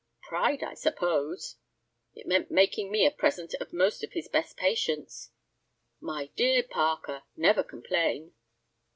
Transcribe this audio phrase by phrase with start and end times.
[0.23, 1.57] "Pride, I suppose."
[2.15, 5.29] "It meant making me a present of most of his best patients."
[5.99, 8.33] "My dear Parker, never complain."